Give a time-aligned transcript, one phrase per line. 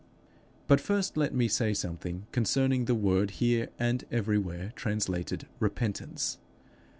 [0.67, 6.39] But first let me say something concerning the word here and everywhere translated repentance.